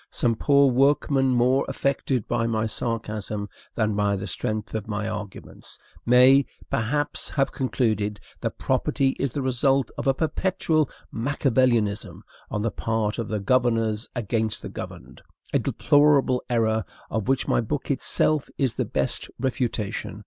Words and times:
Some 0.09 0.33
poor 0.33 0.71
workingman 0.71 1.27
more 1.29 1.63
affected 1.67 2.27
by 2.27 2.47
my 2.47 2.65
sarcasm 2.65 3.47
than 3.75 3.93
by 3.95 4.15
the 4.15 4.25
strength 4.25 4.73
of 4.73 4.87
my 4.87 5.07
arguments 5.07 5.77
may, 6.07 6.43
perhaps, 6.71 7.29
have 7.29 7.51
concluded 7.51 8.19
that 8.39 8.57
property 8.57 9.09
is 9.19 9.31
the 9.31 9.43
result 9.43 9.91
of 9.99 10.07
a 10.07 10.13
perpetual 10.15 10.89
Machiavelianism 11.11 12.23
on 12.49 12.63
the 12.63 12.71
part 12.71 13.19
of 13.19 13.27
the 13.27 13.39
governors 13.39 14.09
against 14.15 14.63
the 14.63 14.69
governed, 14.69 15.21
a 15.53 15.59
deplorable 15.59 16.41
error 16.49 16.83
of 17.11 17.27
which 17.27 17.47
my 17.47 17.61
book 17.61 17.91
itself 17.91 18.49
is 18.57 18.73
the 18.73 18.85
best 18.85 19.29
refutation. 19.39 20.19